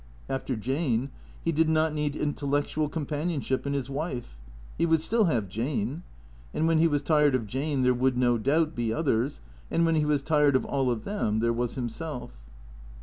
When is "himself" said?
11.75-12.31